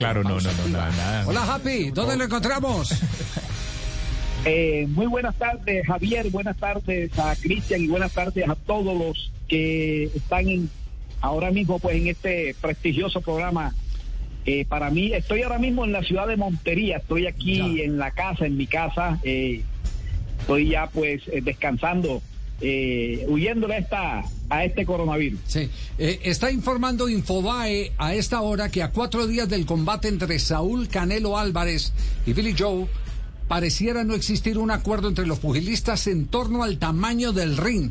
[0.00, 1.24] Claro, no, no, no, nada.
[1.26, 2.90] Hola, Happy, ¿dónde lo encontramos?
[4.46, 6.30] Eh, muy buenas tardes, Javier.
[6.30, 10.70] Buenas tardes a Cristian y buenas tardes a todos los que están en,
[11.20, 13.74] ahora mismo pues en este prestigioso programa.
[14.46, 16.96] Eh, para mí, estoy ahora mismo en la ciudad de Montería.
[16.96, 19.18] Estoy aquí en la casa, en mi casa.
[19.24, 19.60] Eh,
[20.38, 22.22] estoy ya pues eh, descansando
[22.60, 25.40] eh, huyéndole a, esta, a este coronavirus.
[25.46, 30.38] Sí, eh, está informando Infobae a esta hora que a cuatro días del combate entre
[30.38, 31.92] Saúl Canelo Álvarez
[32.26, 32.86] y Billy Joe,
[33.48, 37.90] pareciera no existir un acuerdo entre los pugilistas en torno al tamaño del ring.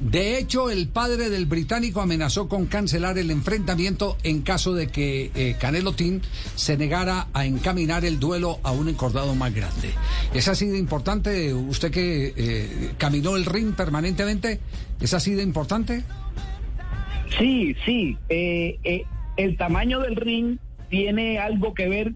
[0.00, 5.30] De hecho, el padre del británico amenazó con cancelar el enfrentamiento en caso de que
[5.34, 6.20] eh, Canelo Team
[6.56, 9.90] se negara a encaminar el duelo a un encordado más grande.
[10.34, 11.54] ¿Es así de importante?
[11.54, 14.58] Usted que eh, caminó el ring permanentemente,
[15.00, 16.02] ¿es así de importante?
[17.38, 18.16] Sí, sí.
[18.28, 19.04] Eh,
[19.36, 20.58] el tamaño del ring
[20.90, 22.12] tiene algo que ver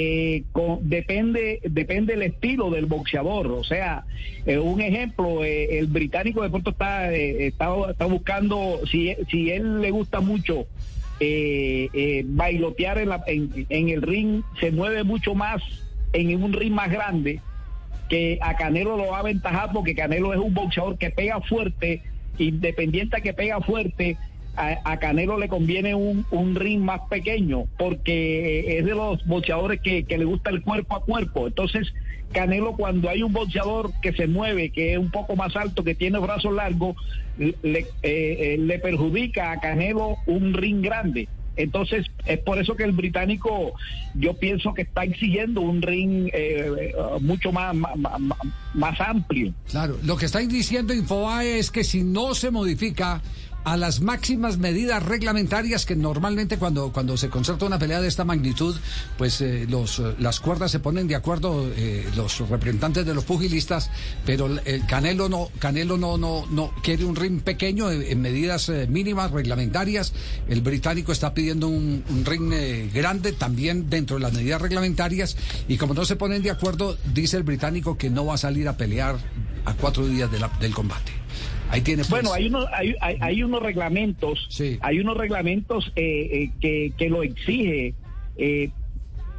[0.00, 3.48] eh, con, depende depende del estilo del boxeador.
[3.50, 4.04] O sea,
[4.46, 9.50] eh, un ejemplo, eh, el británico de pronto está, eh, está, está buscando, si, si
[9.50, 10.66] él le gusta mucho
[12.24, 15.60] bailotear en, la- en, en el ring, se mueve mucho más
[16.12, 17.40] en un ring más grande
[18.08, 22.02] que a Canelo lo va a aventajar porque Canelo es un boxeador que pega fuerte,
[22.38, 24.16] independiente a que pega fuerte,
[24.84, 29.80] a, Canelo le conviene un, un ring más pequeño porque eh, es de los boxeadores
[29.80, 31.46] que, que le gusta el cuerpo a cuerpo.
[31.46, 31.92] Entonces,
[32.32, 35.94] Canelo cuando hay un boxeador que se mueve, que es un poco más alto, que
[35.94, 36.96] tiene brazos largos,
[37.38, 41.28] le, eh, eh, le perjudica a Canelo un ring grande.
[41.56, 43.72] Entonces, es por eso que el británico,
[44.14, 48.20] yo pienso que está exigiendo un ring eh, eh, mucho más, más, más-
[48.74, 49.52] más amplio.
[49.68, 53.20] Claro, lo que está diciendo Infobae es que si no se modifica
[53.64, 58.24] a las máximas medidas reglamentarias que normalmente cuando, cuando se concerta una pelea de esta
[58.24, 58.74] magnitud,
[59.18, 63.24] pues eh, los, eh, las cuerdas se ponen de acuerdo eh, los representantes de los
[63.24, 63.90] pugilistas,
[64.24, 68.70] pero el- el Canelo no, Canelo no, no, no quiere un ring pequeño en, medidas
[68.88, 70.14] mínimas reglamentarias.
[70.48, 72.52] El británico está pidiendo un, ring
[72.92, 75.36] grande también dentro de las medidas reglamentarias
[75.68, 78.66] y como no se ponen de acuerdo, dice el británico que no va a salir
[78.68, 79.16] a pelear
[79.64, 80.30] a cuatro días
[80.60, 81.12] del combate.
[81.70, 84.78] Ahí tiene pues, Bueno, hay unos, hay, hay, hay unos reglamentos, Sí.
[84.80, 87.94] hay unos reglamentos eh, eh, que, que lo exige
[88.36, 88.70] eh,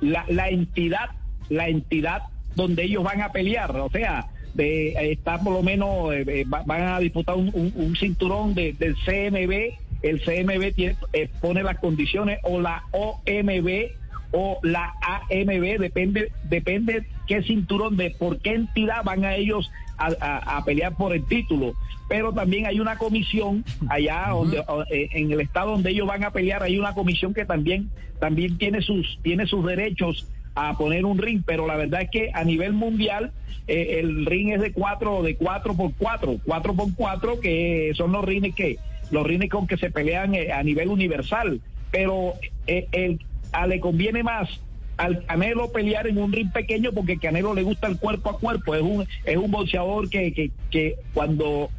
[0.01, 1.09] la, la entidad,
[1.49, 2.23] la entidad
[2.55, 6.45] donde ellos van a pelear, o sea, de, eh, está por lo menos, eh, eh,
[6.51, 11.29] va- van a disputar un, un- un cinturón de- del CMB, el CMB tiene, eh,
[11.41, 13.91] pone las condiciones, o la OMB
[14.31, 20.09] o la AMB, depende, depende qué cinturón, de por qué entidad van a ellos a,
[20.21, 21.73] a- a pelear por el título.
[22.07, 26.23] Pero también hay una comisión allá donde, o, eh, en el estado donde ellos van
[26.23, 31.05] a pelear, hay una comisión que también, también tiene sus, tiene sus derechos a poner
[31.05, 33.31] un ring, pero la verdad es que a nivel mundial
[33.67, 38.11] eh, el ring es de cuatro, de cuatro por cuatro, cuatro por cuatro, que son
[38.11, 38.77] los rines que,
[39.11, 41.61] los rines con que se pelean eh, a nivel universal.
[41.91, 42.33] Pero
[42.67, 43.19] eh, el,
[43.51, 44.49] a le conviene más
[44.97, 48.75] al Canelo pelear en un ring pequeño porque Canelo le gusta el cuerpo a cuerpo,
[48.75, 51.69] es un, es un boxeador que, que, que cuando,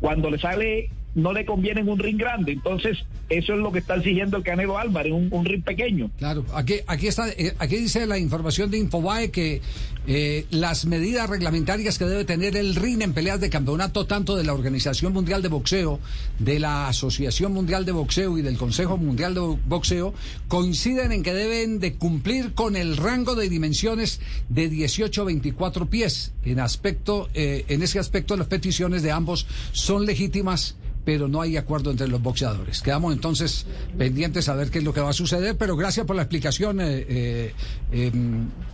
[0.00, 2.98] cuando le sale no le conviene en un ring grande, entonces
[3.30, 6.10] eso es lo que está exigiendo el Canelo Álvarez, un, un ring pequeño.
[6.18, 9.62] Claro, aquí, aquí está, eh, aquí dice la información de Infobae que
[10.06, 14.44] eh, las medidas reglamentarias que debe tener el RIN en peleas de campeonato, tanto de
[14.44, 16.00] la Organización Mundial de Boxeo,
[16.38, 20.12] de la Asociación Mundial de Boxeo y del Consejo Mundial de Bo- Boxeo,
[20.48, 25.86] coinciden en que deben de cumplir con el rango de dimensiones de 18 a 24
[25.86, 26.32] pies.
[26.44, 31.56] En aspecto, eh, en ese aspecto, las peticiones de ambos son legítimas pero no hay
[31.56, 32.80] acuerdo entre los boxeadores.
[32.82, 33.66] Quedamos entonces
[33.98, 36.80] pendientes a ver qué es lo que va a suceder, pero gracias por la explicación,
[36.80, 37.54] eh, eh,
[37.92, 38.12] eh,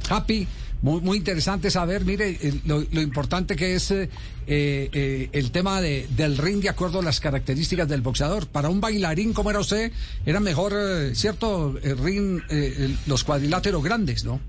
[0.09, 0.47] Happy.
[0.83, 4.09] Muy, muy interesante saber, mire, eh, lo, lo importante que es eh,
[4.47, 8.47] eh, el tema de, del ring de acuerdo a las características del boxeador.
[8.47, 9.93] Para un bailarín como era usted,
[10.25, 11.77] era mejor, eh, ¿cierto?
[11.83, 14.41] El ring, eh, los cuadriláteros grandes, ¿no?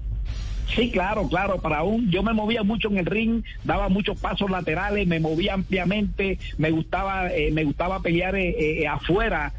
[0.75, 1.59] Sí, claro, claro.
[1.59, 5.53] Para un, yo me movía mucho en el ring, daba muchos pasos laterales, me movía
[5.53, 9.53] ampliamente, me gustaba, eh, me gustaba pelear eh, eh, afuera,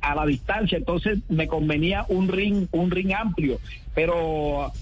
[0.00, 0.78] a la distancia.
[0.78, 3.60] Entonces me convenía un ring, un ring amplio.
[3.94, 4.72] Pero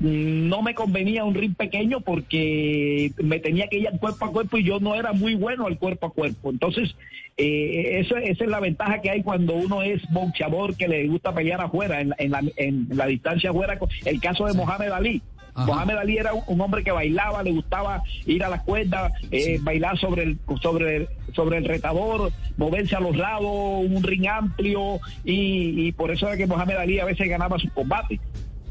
[0.00, 4.58] no me convenía un ring pequeño porque me tenía que ir al cuerpo a cuerpo
[4.58, 6.50] y yo no era muy bueno al cuerpo a cuerpo.
[6.50, 6.94] Entonces,
[7.36, 11.34] eh, eso, esa es la ventaja que hay cuando uno es boxeador que le gusta
[11.34, 13.78] pelear afuera, en, la, en la distancia afuera.
[14.04, 15.22] El caso de Mohamed Ali.
[15.56, 19.96] Mohamed Ali era un, hombre que bailaba, le gustaba ir a la cuerda, eh, bailar
[19.98, 25.92] sobre el, sobre, sobre el retador, moverse a los lados, un ring amplio, y, y
[25.92, 28.18] por eso era que Mohamed Ali a veces ganaba sus combates.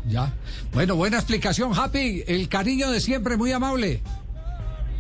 [0.07, 0.33] Ya.
[0.73, 2.23] Bueno, buena explicación, Happy.
[2.27, 4.01] El cariño de siempre, muy amable.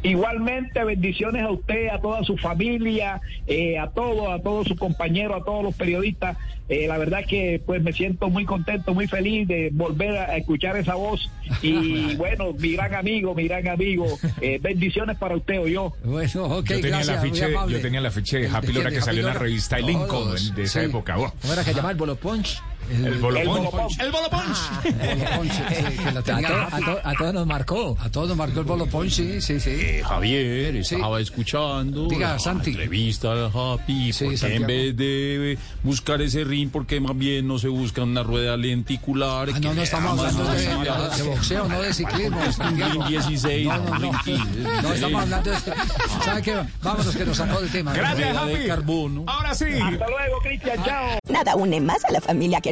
[0.03, 5.41] Igualmente, bendiciones a usted, a toda su familia, eh, a todos, a todos sus compañeros,
[5.41, 6.37] a todos los periodistas.
[6.67, 10.75] Eh, la verdad que pues me siento muy contento, muy feliz de volver a escuchar
[10.75, 11.31] esa voz.
[11.61, 14.05] Y bueno, mi gran amigo, mi gran amigo,
[14.41, 15.93] eh, bendiciones para usted o yo.
[16.03, 19.01] Bueno, ok, yo tenía gracias, la ficha, yo tenía la ficha de Happy Lora que
[19.01, 21.15] salió en la revista El Lincoln de esa época.
[21.15, 22.61] ¿Cómo era que llamaba el Bolo Punch?
[22.89, 23.99] El, bolo punch.
[23.99, 24.57] El bolo punch.
[27.03, 27.97] a, todos nos marcó.
[27.99, 29.71] A todos nos marcó el bolo punch, sí, sí, sí.
[29.71, 32.71] Eh, Javier, estaba escuchando Diga, la Santi.
[32.71, 34.11] entrevista de Happy.
[34.13, 38.57] porque en vez de buscar ese ring, porque más bien no se busca una rueda
[38.57, 39.49] lenticular?
[39.53, 42.41] Ah, no, no estamos hablando de, de, boxeo, no de ciclismo.
[42.75, 43.67] Ring 16.
[43.67, 44.11] No, no, no.
[44.81, 45.57] No, estamos hablando de...
[46.23, 46.55] ¿Sabe qué?
[46.81, 47.93] Vámonos que nos sacó del tema.
[47.93, 48.53] Gracias, Happy.
[48.53, 49.23] De carbono.
[49.27, 49.65] Ahora sí.
[49.65, 50.83] Hasta luego, Cristian.
[50.83, 51.19] Chao.
[51.29, 52.71] Nada une más a la familia que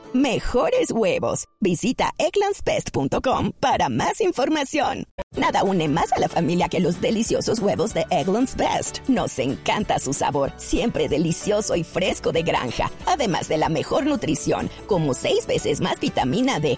[0.13, 1.45] mejores huevos.
[1.59, 5.05] Visita egglandsbest.com para más información.
[5.37, 8.99] Nada une más a la familia que los deliciosos huevos de Eggland's Best.
[9.07, 12.91] Nos encanta su sabor, siempre delicioso y fresco de granja.
[13.05, 16.77] Además de la mejor nutrición, como 6 veces más vitamina D,